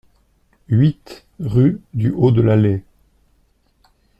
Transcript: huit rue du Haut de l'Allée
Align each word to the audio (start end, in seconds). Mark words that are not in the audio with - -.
huit 0.67 1.27
rue 1.39 1.79
du 1.93 2.09
Haut 2.09 2.31
de 2.31 2.41
l'Allée 2.41 2.81